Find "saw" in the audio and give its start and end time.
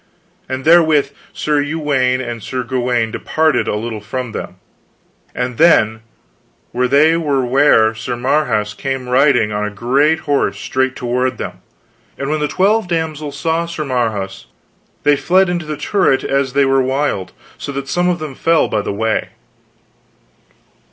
13.39-13.67